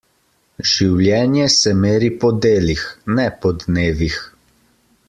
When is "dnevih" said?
3.67-4.21